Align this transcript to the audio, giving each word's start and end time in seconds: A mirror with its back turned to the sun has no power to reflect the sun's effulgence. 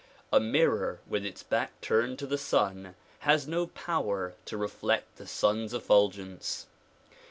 A 0.33 0.39
mirror 0.39 0.99
with 1.05 1.23
its 1.23 1.43
back 1.43 1.79
turned 1.79 2.17
to 2.17 2.25
the 2.25 2.35
sun 2.39 2.95
has 3.19 3.47
no 3.47 3.67
power 3.67 4.33
to 4.45 4.57
reflect 4.57 5.17
the 5.17 5.27
sun's 5.27 5.75
effulgence. 5.75 6.65